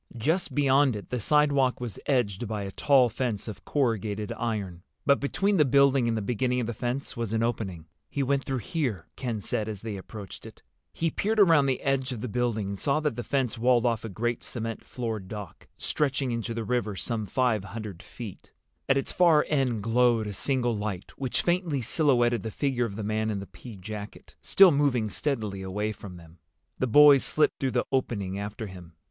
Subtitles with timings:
[0.17, 5.19] Just beyond it the sidewalk was edged by a tall fence of corrugated iron, but
[5.19, 7.85] between the building and the beginning of the fence was an opening.
[8.09, 10.63] "He went through here," Ken said, as they approached it.
[10.91, 14.03] He peered around the edge of the building and saw that the fence walled off
[14.03, 18.51] a great cement floored dock, stretching into the river some five hundred feet.
[18.89, 23.03] At its far end glowed a single light, which faintly silhouetted the figure of the
[23.03, 26.39] man in the pea jacket, still moving steadily away from them.
[26.79, 28.93] The boys slipped through the opening after him.